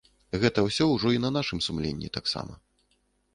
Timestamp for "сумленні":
1.67-2.09